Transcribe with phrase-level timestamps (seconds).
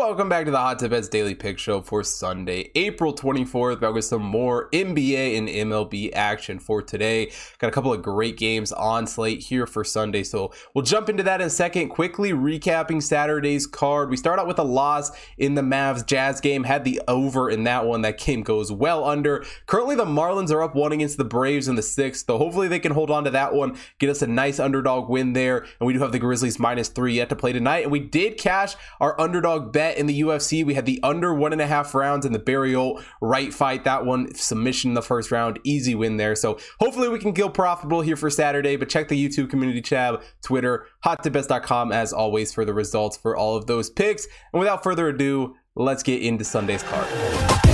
[0.00, 3.82] Welcome back to the Hot Tip Bets Daily Pick Show for Sunday, April 24th.
[3.82, 7.30] Back with some more NBA and MLB action for today.
[7.58, 11.22] Got a couple of great games on slate here for Sunday, so we'll jump into
[11.24, 11.90] that in a second.
[11.90, 14.08] Quickly recapping Saturday's card.
[14.08, 16.64] We start out with a loss in the Mavs Jazz game.
[16.64, 18.00] Had the over in that one.
[18.00, 19.44] That game goes well under.
[19.66, 22.80] Currently, the Marlins are up one against the Braves in the sixth, so hopefully they
[22.80, 25.58] can hold on to that one, get us a nice underdog win there.
[25.58, 28.38] And we do have the Grizzlies minus three yet to play tonight, and we did
[28.38, 30.64] cash our underdog bet in the UFC.
[30.64, 33.84] We had the under one and a half rounds in the burial right fight.
[33.84, 36.34] That one submission in the first round, easy win there.
[36.34, 38.76] So hopefully we can go profitable here for Saturday.
[38.76, 43.56] But check the YouTube community tab, Twitter, hottipbets.com as always for the results for all
[43.56, 44.26] of those picks.
[44.52, 47.69] And without further ado, let's get into Sunday's card.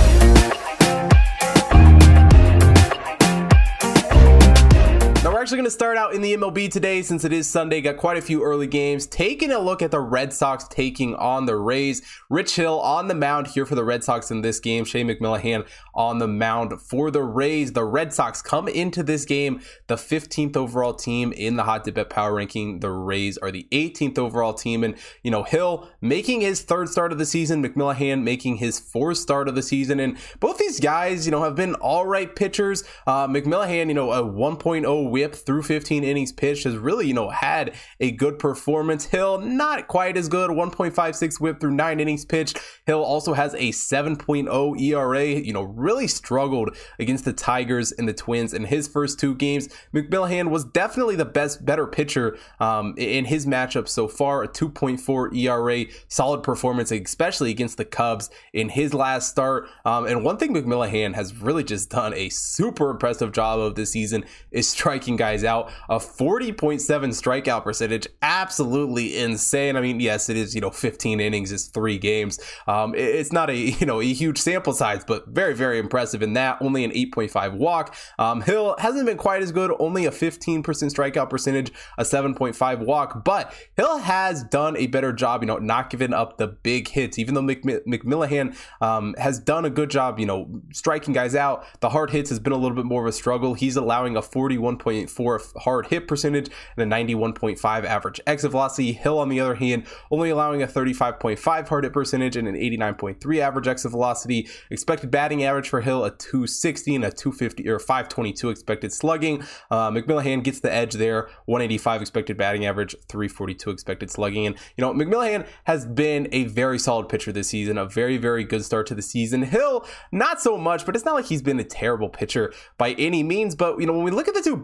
[5.47, 7.79] Actually going to start out in the MLB today since it is Sunday.
[7.79, 9.05] Got quite a few early games.
[9.05, 12.01] Taking a look at the Red Sox taking on the Rays.
[12.29, 14.83] Rich Hill on the mound here for the Red Sox in this game.
[14.83, 15.65] Shane McClanahan
[15.95, 17.71] on the mound for the Rays.
[17.71, 21.95] The Red Sox come into this game the 15th overall team in the Hot Tip
[21.95, 22.81] Bet Power Ranking.
[22.81, 24.83] The Rays are the 18th overall team.
[24.83, 29.19] And, you know, Hill making his third start of the season, McClanahan making his fourth
[29.19, 30.01] start of the season.
[30.01, 32.83] And both these guys, you know, have been all right pitchers.
[33.07, 37.29] Uh, McClanahan, you know, a 1.0 whip through 15 innings pitched has really, you know,
[37.29, 39.05] had a good performance.
[39.05, 42.59] Hill, not quite as good, 1.56 whip through nine innings pitched.
[42.85, 48.13] Hill also has a 7.0 ERA, you know, really struggled against the Tigers and the
[48.13, 49.69] Twins in his first two games.
[49.93, 55.35] McClanahan was definitely the best, better pitcher um, in his matchup so far, a 2.4
[55.35, 59.67] ERA, solid performance, especially against the Cubs in his last start.
[59.85, 63.91] Um, and one thing McClanahan has really just done a super impressive job of this
[63.91, 65.71] season is striking guys guys out.
[65.89, 69.75] A 40.7 strikeout percentage, absolutely insane.
[69.75, 72.39] I mean, yes, it is, you know, 15 innings is three games.
[72.65, 76.33] Um, it's not a, you know, a huge sample size, but very, very impressive in
[76.33, 76.61] that.
[76.61, 77.95] Only an 8.5 walk.
[78.17, 83.25] Um, Hill hasn't been quite as good, only a 15% strikeout percentage, a 7.5 walk,
[83.25, 87.19] but Hill has done a better job, you know, not giving up the big hits,
[87.19, 91.65] even though McClanahan um, has done a good job, you know, striking guys out.
[91.81, 93.53] The hard hits has been a little bit more of a struggle.
[93.53, 98.93] He's allowing a 41.4 for hard hit percentage and a 91.5 average exit velocity.
[98.93, 103.39] Hill, on the other hand, only allowing a 35.5 hard hit percentage and an 89.3
[103.39, 104.47] average exit velocity.
[104.69, 109.43] Expected batting average for Hill a 260 and a 250 or 522 expected slugging.
[109.71, 114.45] Uh, McClanahan gets the edge there, 185 expected batting average, 342 expected slugging.
[114.45, 118.43] And you know, McClanahan has been a very solid pitcher this season, a very very
[118.43, 119.41] good start to the season.
[119.41, 123.23] Hill, not so much, but it's not like he's been a terrible pitcher by any
[123.23, 123.55] means.
[123.55, 124.57] But you know, when we look at the two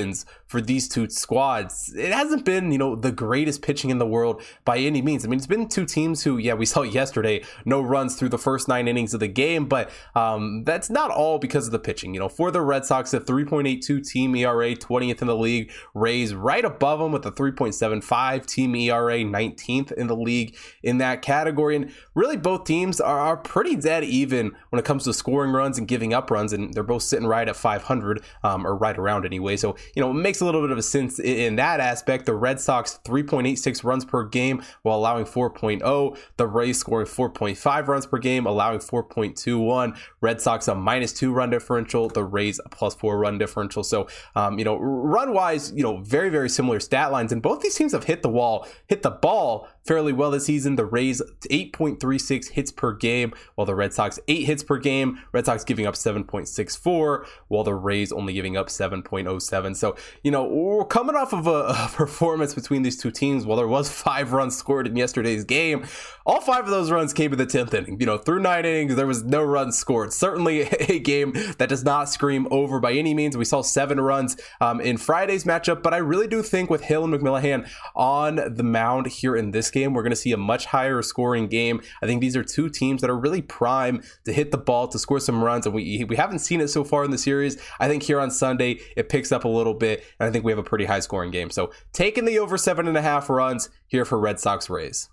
[0.00, 1.94] bullpen for these two squads.
[1.96, 5.24] It hasn't been, you know, the greatest pitching in the world by any means.
[5.24, 8.38] I mean, it's been two teams who, yeah, we saw yesterday, no runs through the
[8.38, 12.14] first nine innings of the game, but um, that's not all because of the pitching.
[12.14, 16.34] You know, for the Red Sox, a 3.82 team ERA, 20th in the league, Rays
[16.34, 21.76] right above them with a 3.75 team ERA, 19th in the league in that category.
[21.76, 25.78] And really, both teams are, are pretty dead even when it comes to scoring runs
[25.78, 29.24] and giving up runs, and they're both sitting right at 500 um, or right around
[29.24, 29.56] anyway.
[29.56, 32.26] So you know, it makes a little bit of a sense in that aspect.
[32.26, 36.18] The Red Sox 3.86 runs per game while allowing 4.0.
[36.36, 39.96] The Rays scoring 4.5 runs per game, allowing 4.21.
[40.20, 42.08] Red Sox a minus two run differential.
[42.08, 43.82] The Rays a plus four run differential.
[43.82, 47.60] So, um, you know, run wise, you know, very very similar stat lines, and both
[47.60, 50.76] these teams have hit the wall, hit the ball fairly well this season.
[50.76, 55.18] The Rays 8.36 hits per game, while the Red Sox 8 hits per game.
[55.32, 59.74] Red Sox giving up 7.64, while the Rays only giving up 7.07.
[59.80, 63.46] So, you know, we're coming off of a, a performance between these two teams.
[63.46, 65.86] While there was five runs scored in yesterday's game,
[66.26, 67.98] all five of those runs came in the 10th inning.
[67.98, 70.12] You know, through nine innings, there was no runs scored.
[70.12, 73.36] Certainly a game that does not scream over by any means.
[73.36, 77.04] We saw seven runs um, in Friday's matchup, but I really do think with Hill
[77.04, 80.66] and McClanahan on the mound here in this game, we're going to see a much
[80.66, 81.80] higher scoring game.
[82.02, 84.98] I think these are two teams that are really prime to hit the ball to
[84.98, 87.60] score some runs, and we we haven't seen it so far in the series.
[87.78, 90.52] I think here on Sunday it picks up a little bit, and I think we
[90.52, 91.50] have a pretty high scoring game.
[91.50, 95.08] So taking the over seven and a half runs here for Red Sox Rays.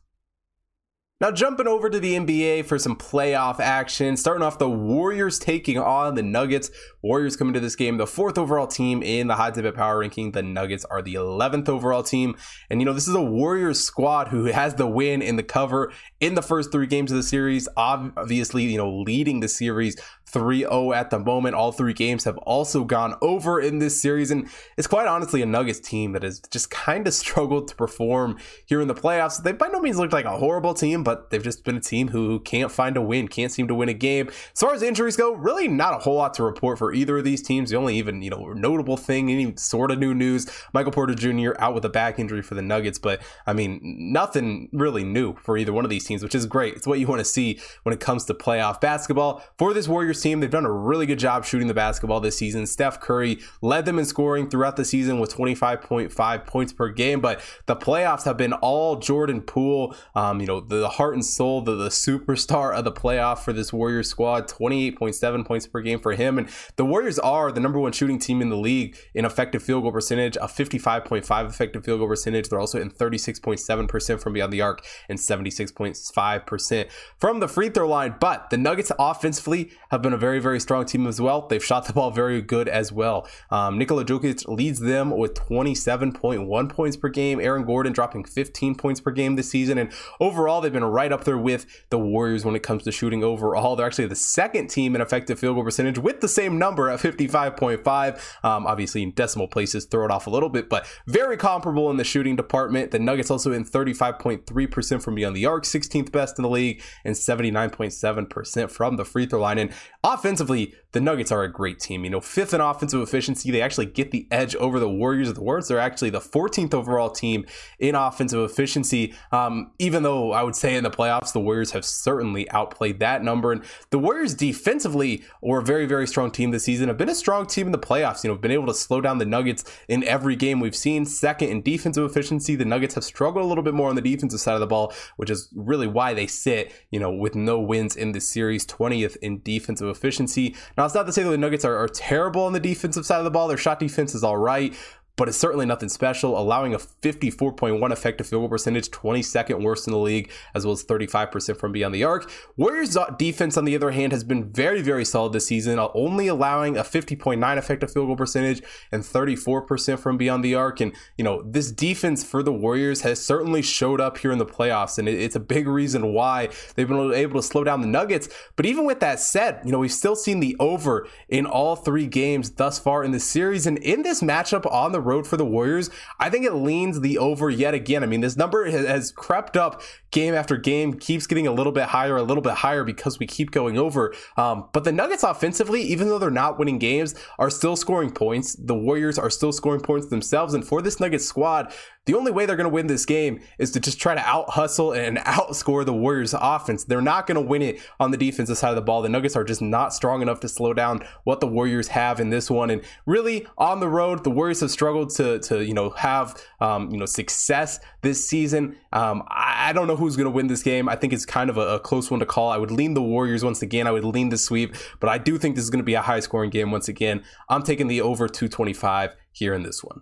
[1.20, 4.18] Now, jumping over to the NBA for some playoff action.
[4.18, 6.70] Starting off, the Warriors taking on the Nuggets.
[7.02, 10.34] Warriors coming to this game, the fourth overall team in the Bet Power Ranking.
[10.34, 12.36] The Nuggets are the 11th overall team.
[12.70, 15.92] And, you know, this is a Warriors squad who has the win in the cover
[16.20, 17.68] in the first three games of the series.
[17.76, 19.96] Obviously, you know, leading the series
[20.28, 21.56] 3 0 at the moment.
[21.56, 24.30] All three games have also gone over in this series.
[24.30, 28.38] And it's quite honestly a Nuggets team that has just kind of struggled to perform
[28.66, 29.42] here in the playoffs.
[29.42, 32.10] They by no means looked like a horrible team, but they've just been a team
[32.10, 34.28] who can't find a win, can't seem to win a game.
[34.28, 37.24] As far as injuries go, really not a whole lot to report for either of
[37.24, 37.70] these teams.
[37.70, 41.52] The only even, you know, notable thing, any sort of new news, Michael Porter Jr.
[41.60, 43.00] out with a back injury for the Nuggets.
[43.00, 46.74] But I mean, nothing really new for either one of these teams, which is great.
[46.74, 49.42] It's what you want to see when it comes to playoff basketball.
[49.58, 52.68] For this Warriors team, they've done a really good job shooting the basketball this season.
[52.68, 57.40] Steph Curry led them in scoring throughout the season with 25.5 points per game, but
[57.66, 61.76] the playoffs have been all Jordan Poole, um, you know, the, heart and soul, the,
[61.76, 66.40] the superstar of the playoff for this Warriors squad, 28.7 points per game for him.
[66.40, 69.84] And the Warriors are the number one shooting team in the league in effective field
[69.84, 72.50] goal percentage, a 55.5 effective field goal percentage.
[72.50, 76.90] They're also in 36.7% from beyond the arc and 76.5%
[77.20, 78.16] from the free throw line.
[78.20, 81.48] But the Nuggets offensively have been a very, very strong team as well.
[81.48, 83.28] They've shot the ball very good as well.
[83.52, 87.40] Um, Nikola Jokic leads them with 27.1 points per game.
[87.40, 89.78] Aaron Gordon dropping 15 points per game this season.
[89.78, 93.24] And overall, they've been right up there with the Warriors when it comes to shooting
[93.24, 93.76] overall.
[93.76, 97.00] They're actually the second team in effective field goal percentage with the same number at
[97.00, 98.44] 55.5.
[98.44, 101.98] Um, obviously, in decimal places, throw it off a little bit, but very comparable in
[101.98, 102.92] the shooting department.
[102.92, 107.16] The Nuggets also in 35.3% from beyond the arc, 16th best in the league, and
[107.16, 109.58] 79.7% from the free throw line.
[109.58, 109.72] And
[110.04, 112.04] offensively, the Nuggets are a great team.
[112.04, 113.52] You know, fifth in offensive efficiency.
[113.52, 115.68] They actually get the edge over the Warriors of the Warriors.
[115.68, 117.46] They're actually the 14th overall team
[117.80, 119.14] in offensive efficiency.
[119.32, 123.24] Um, even though I would say in the playoffs, the Warriors have certainly outplayed that
[123.24, 123.52] number.
[123.52, 127.16] And the Warriors defensively were a very, very strong team this season, have been a
[127.16, 128.24] strong team in the playoffs.
[128.24, 131.06] You know, been able to slow down the Nuggets in every game we've seen.
[131.06, 132.56] Second in defensive efficiency.
[132.56, 134.94] The Nuggets have struggled a little bit more on the defensive side of the ball,
[135.18, 139.18] which is really why they sit, you know, with no wins in this series, 20th
[139.18, 140.56] in defensive efficiency.
[140.78, 143.20] Now, it's not to say that the Nuggets are, are terrible on the defensive side
[143.20, 143.48] of the ball.
[143.48, 144.76] Their shot defense is all right,
[145.18, 149.92] but it's certainly nothing special, allowing a 54.1 effective field goal percentage, 22nd worst in
[149.92, 152.32] the league, as well as 35% from beyond the arc.
[152.56, 156.28] Warriors defense, on the other hand, has been very, very solid this season, uh, only
[156.28, 158.62] allowing a 50.9 effective field goal percentage
[158.92, 160.80] and 34% from beyond the arc.
[160.80, 164.46] And, you know, this defense for the Warriors has certainly showed up here in the
[164.46, 168.30] playoffs, and it's a big reason why they've been able to slow down the Nuggets.
[168.56, 172.06] But even with that said, you know, we've still seen the over in all three
[172.06, 173.66] games thus far in the series.
[173.66, 175.90] And in this matchup on the road for the Warriors,
[176.20, 178.04] I think it leans the over yet again.
[178.04, 179.82] I mean, this number has crept up
[180.12, 183.26] game after game, keeps getting a little bit higher, a little bit higher because we
[183.26, 184.14] keep going over.
[184.38, 188.56] Um, but the Nuggets offensively, even though they're not winning games, are still scoring points.
[188.56, 190.54] The Warriors are still scoring points themselves.
[190.54, 191.74] And for this Nuggets squad,
[192.08, 194.50] the only way they're going to win this game is to just try to out
[194.50, 196.86] hustle and outscore the Warriors offense.
[196.86, 199.02] They're not going to win it on the defensive side of the ball.
[199.02, 202.30] The Nuggets are just not strong enough to slow down what the Warriors have in
[202.30, 202.70] this one.
[202.70, 206.90] And really on the road, the Warriors have struggled to, to you know, have, um,
[206.92, 208.78] you know, success this season.
[208.94, 210.88] Um, I, don't know who's going to win this game.
[210.88, 212.50] I think it's kind of a, a close one to call.
[212.50, 213.86] I would lean the Warriors once again.
[213.86, 216.02] I would lean the sweep, but I do think this is going to be a
[216.02, 217.22] high scoring game once again.
[217.50, 220.02] I'm taking the over 225 here in this one.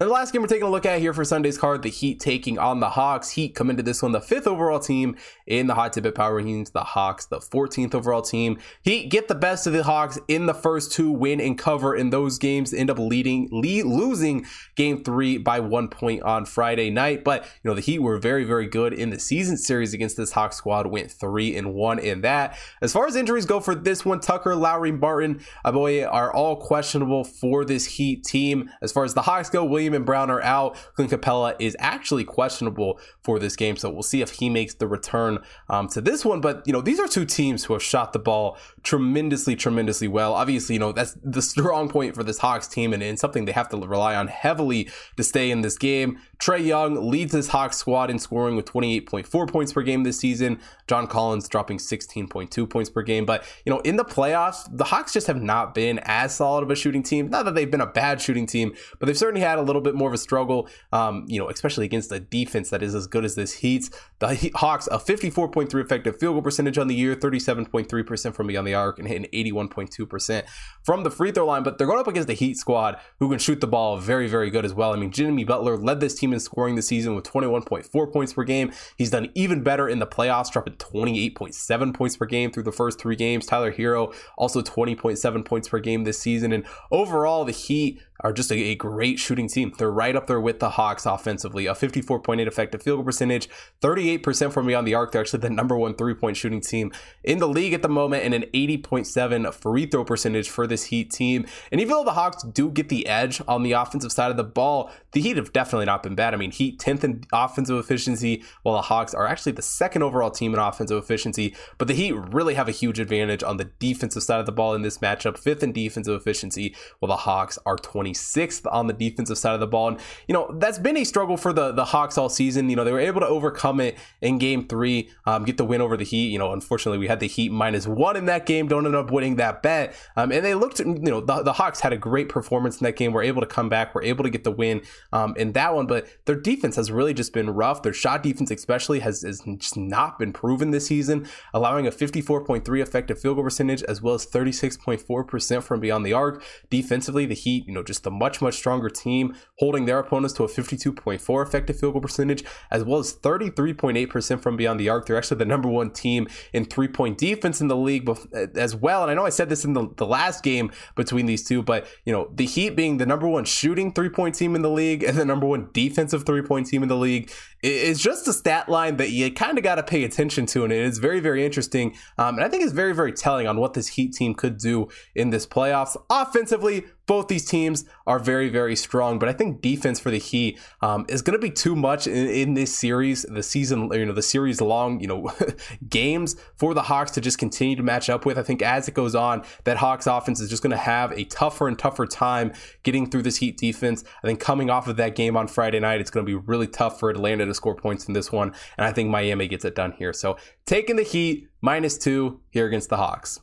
[0.00, 2.18] And the last game we're taking a look at here for Sunday's card, the Heat
[2.18, 3.30] taking on the Hawks.
[3.30, 5.14] Heat come into this one the fifth overall team
[5.46, 6.72] in the Hot Tip Power Rankings.
[6.72, 8.58] The Hawks, the 14th overall team.
[8.82, 12.10] Heat get the best of the Hawks in the first two, win and cover in
[12.10, 12.74] those games.
[12.74, 14.44] End up leading, lead, losing
[14.74, 17.22] game three by one point on Friday night.
[17.22, 20.32] But you know the Heat were very, very good in the season series against this
[20.32, 20.88] Hawks squad.
[20.88, 22.58] Went three and one in that.
[22.82, 26.56] As far as injuries go for this one, Tucker, Lowry, Martin, uh, boy, are all
[26.56, 28.68] questionable for this Heat team.
[28.82, 30.76] As far as the Hawks go, William And Brown are out.
[30.94, 34.86] Clint Capela is actually questionable for this game, so we'll see if he makes the
[34.86, 36.40] return um, to this one.
[36.40, 40.34] But you know, these are two teams who have shot the ball tremendously, tremendously well.
[40.34, 43.52] Obviously, you know that's the strong point for this Hawks team, and, and something they
[43.52, 46.18] have to rely on heavily to stay in this game.
[46.38, 50.60] Trae Young leads this Hawks squad in scoring with 28.4 points per game this season.
[50.86, 53.24] John Collins dropping 16.2 points per game.
[53.24, 56.70] But, you know, in the playoffs, the Hawks just have not been as solid of
[56.70, 57.30] a shooting team.
[57.30, 59.94] Not that they've been a bad shooting team, but they've certainly had a little bit
[59.94, 63.24] more of a struggle, um, you know, especially against a defense that is as good
[63.24, 63.90] as this Heat's.
[64.18, 68.74] The Hawks, a 54.3 effective field goal percentage on the year, 37.3% from beyond the
[68.74, 70.44] arc, and hitting 81.2%
[70.82, 71.62] from the free throw line.
[71.62, 74.50] But they're going up against the Heat squad who can shoot the ball very, very
[74.50, 74.92] good as well.
[74.92, 78.44] I mean, Jimmy Butler led this team in scoring the season with 21.4 points per
[78.44, 78.72] game.
[78.96, 83.00] He's done even better in the playoffs, dropping 28.7 points per game through the first
[83.00, 83.46] three games.
[83.46, 86.52] Tyler Herro also 20.7 points per game this season.
[86.52, 89.72] And overall, the Heat are just a, a, great shooting team.
[89.76, 91.66] They're right up there with the Hawks offensively.
[91.66, 93.48] A 54.8 effective field goal percentage,
[93.82, 95.12] 38% from beyond the arc.
[95.12, 96.92] They're actually the number one three point shooting team
[97.24, 101.10] in the league at the moment, and an 80.7 free throw percentage for this Heat
[101.10, 101.46] team.
[101.72, 104.44] And even though the Hawks do get the edge on the offensive side of the
[104.44, 106.34] ball, the Heat have definitely not been bad.
[106.34, 110.30] I mean, Heat 10th in offensive efficiency, while the Hawks are actually the second overall
[110.30, 111.54] team in offensive efficiency.
[111.78, 114.74] But the Heat really have a huge advantage on the defensive side of the ball
[114.74, 119.38] in this matchup, fifth in defensive efficiency, while the Hawks are 26th on the defensive
[119.38, 119.88] side of the ball.
[119.88, 122.68] And, you know, that's been a struggle for the, the Hawks all season.
[122.70, 125.80] You know, they were able to overcome it in game three, um, get the win
[125.80, 126.28] over the Heat.
[126.28, 129.10] You know, unfortunately, we had the Heat minus one in that game, don't end up
[129.10, 129.94] winning that bet.
[130.16, 132.96] Um, and they looked, you know, the, the Hawks had a great performance in that
[132.96, 134.82] game, were able to come back, were able to get the win
[135.12, 135.86] um, in that one.
[135.86, 137.82] But their defense has really just been rough.
[137.82, 142.82] Their shot defense, especially, has, has just not been proven this season, allowing a 54.3
[142.82, 146.42] effective field goal percentage as well as 36.4% from beyond the arc.
[146.70, 150.44] Defensively, the Heat, you know, just a much, much stronger team, holding their opponents to
[150.44, 155.06] a 52.4 effective field goal percentage, as well as 33.8% from beyond the arc.
[155.06, 158.08] They're actually the number one team in three point defense in the league
[158.54, 159.02] as well.
[159.02, 161.86] And I know I said this in the, the last game between these two, but,
[162.04, 165.02] you know, the Heat being the number one shooting three point team in the league
[165.02, 167.30] and the number one defensive three point team in the league
[167.64, 170.64] is just a stat line that you kind of got to pay attention to.
[170.64, 171.96] And it's very, very interesting.
[172.18, 174.88] Um, and I think it's very, very telling on what this Heat team could do
[175.14, 175.96] in this playoffs.
[176.10, 180.58] Offensively, both these teams are very, very strong, but I think defense for the Heat
[180.80, 184.12] um, is going to be too much in, in, this series, the season, you know,
[184.12, 185.30] the series long, you know,
[185.88, 188.38] games for the Hawks to just continue to match up with.
[188.38, 191.24] I think as it goes on, that Hawks offense is just going to have a
[191.24, 192.52] tougher and tougher time
[192.84, 194.04] getting through this Heat defense.
[194.22, 196.66] I think coming off of that game on Friday night, it's going to be really
[196.66, 199.74] tough for Atlanta to score points in this one, and I think Miami gets it
[199.74, 200.12] done here.
[200.12, 203.40] So taking the Heat minus two here against the Hawks.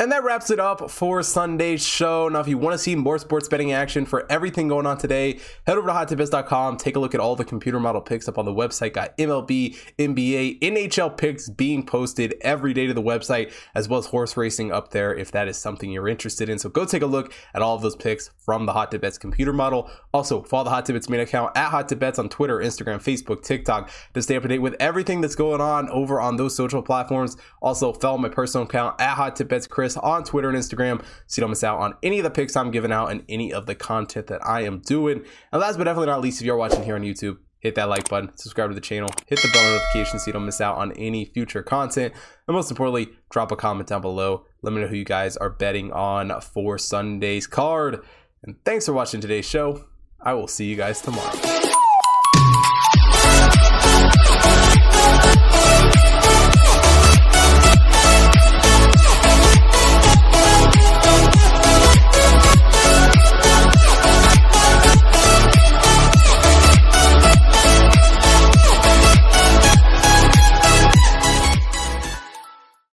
[0.00, 2.28] And that wraps it up for Sunday's show.
[2.28, 5.38] Now, if you want to see more sports betting action for everything going on today,
[5.66, 6.78] head over to hottipbets.com.
[6.78, 8.94] Take a look at all the computer model picks up on the website.
[8.94, 14.06] Got MLB, NBA, NHL picks being posted every day to the website, as well as
[14.06, 16.58] horse racing up there if that is something you're interested in.
[16.58, 19.18] So go take a look at all of those picks from the Hot Tip Bets
[19.18, 19.88] computer model.
[20.12, 22.96] Also, follow the Hot Tip Bets main account at Hot Tip Bets on Twitter, Instagram,
[22.96, 26.56] Facebook, TikTok to stay up to date with everything that's going on over on those
[26.56, 27.36] social platforms.
[27.60, 31.50] Also, follow my personal account at Hot Bets On Twitter and Instagram so you don't
[31.50, 34.26] miss out on any of the picks I'm giving out and any of the content
[34.28, 35.24] that I am doing.
[35.52, 38.08] And last but definitely not least, if you're watching here on YouTube, hit that like
[38.08, 40.92] button, subscribe to the channel, hit the bell notification so you don't miss out on
[40.92, 42.12] any future content.
[42.46, 44.46] And most importantly, drop a comment down below.
[44.62, 48.02] Let me know who you guys are betting on for Sunday's card.
[48.42, 49.84] And thanks for watching today's show.
[50.20, 51.71] I will see you guys tomorrow.